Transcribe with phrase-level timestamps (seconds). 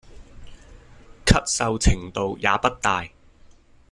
[1.25, 3.07] 咳嗽程度也不大